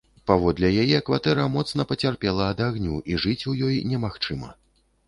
Паводле 0.29 0.71
яе, 0.83 1.01
кватэра 1.09 1.45
моцна 1.57 1.87
пацярпела 1.91 2.49
ад 2.55 2.65
агню 2.69 2.99
і 3.13 3.23
жыць 3.27 3.39
у 3.55 3.59
ёй 3.71 3.81
немагчыма. 3.93 4.55